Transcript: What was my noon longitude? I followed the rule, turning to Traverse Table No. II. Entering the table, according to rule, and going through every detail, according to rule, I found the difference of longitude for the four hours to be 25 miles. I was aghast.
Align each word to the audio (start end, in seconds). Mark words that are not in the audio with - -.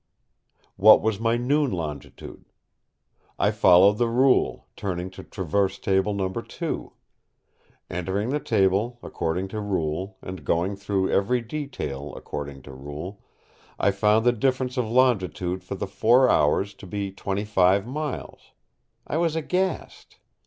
What 0.77 1.03
was 1.03 1.19
my 1.19 1.37
noon 1.37 1.69
longitude? 1.69 2.45
I 3.37 3.51
followed 3.51 3.99
the 3.99 4.07
rule, 4.07 4.65
turning 4.75 5.11
to 5.11 5.23
Traverse 5.23 5.77
Table 5.77 6.15
No. 6.15 6.33
II. 6.59 6.89
Entering 7.87 8.31
the 8.31 8.39
table, 8.39 8.97
according 9.03 9.47
to 9.49 9.59
rule, 9.61 10.17
and 10.23 10.43
going 10.43 10.75
through 10.75 11.11
every 11.11 11.39
detail, 11.41 12.15
according 12.15 12.63
to 12.63 12.73
rule, 12.73 13.21
I 13.79 13.91
found 13.91 14.25
the 14.25 14.31
difference 14.31 14.75
of 14.75 14.89
longitude 14.89 15.63
for 15.63 15.75
the 15.75 15.85
four 15.85 16.27
hours 16.31 16.73
to 16.81 16.87
be 16.87 17.11
25 17.11 17.85
miles. 17.85 18.53
I 19.05 19.17
was 19.17 19.35
aghast. 19.35 20.17